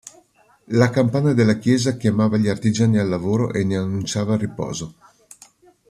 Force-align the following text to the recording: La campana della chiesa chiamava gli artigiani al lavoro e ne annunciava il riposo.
La 0.73 0.89
campana 0.91 1.31
della 1.33 1.59
chiesa 1.59 1.95
chiamava 1.95 2.37
gli 2.37 2.47
artigiani 2.47 2.97
al 2.97 3.07
lavoro 3.07 3.53
e 3.53 3.63
ne 3.63 3.75
annunciava 3.77 4.33
il 4.33 4.39
riposo. 4.39 4.95